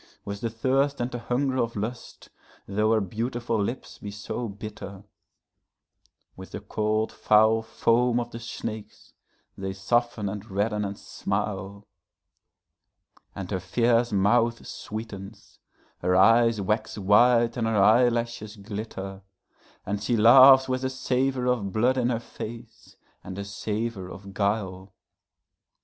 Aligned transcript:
With 0.25 0.41
the 0.41 0.49
thirst 0.49 0.99
and 0.99 1.11
the 1.11 1.19
hunger 1.19 1.57
of 1.57 1.75
lust 1.75 2.31
though 2.67 2.91
her 2.93 2.99
beautiful 3.01 3.61
lips 3.63 3.99
be 3.99 4.09
so 4.09 4.47
bitter, 4.49 5.03
With 6.35 6.53
the 6.53 6.59
cold 6.59 7.11
foul 7.11 7.61
foam 7.61 8.19
of 8.19 8.31
the 8.31 8.39
snakes 8.39 9.13
they 9.55 9.73
soften 9.73 10.27
and 10.27 10.49
redden 10.49 10.83
and 10.85 10.97
smile; 10.97 11.85
And 13.35 13.51
her 13.51 13.59
fierce 13.59 14.11
mouth 14.11 14.65
sweetens, 14.65 15.59
her 15.99 16.15
eyes 16.15 16.59
wax 16.59 16.97
wide 16.97 17.55
and 17.55 17.67
her 17.67 17.77
eyelashes 17.77 18.55
glitter, 18.57 19.21
And 19.85 20.01
she 20.01 20.17
laughs 20.17 20.67
with 20.67 20.83
a 20.83 20.89
savor 20.89 21.45
of 21.45 21.71
blood 21.71 21.99
in 21.99 22.09
her 22.09 22.19
face, 22.19 22.95
and 23.23 23.37
a 23.37 23.45
savor 23.45 24.09
of 24.09 24.33
guile. 24.33 24.93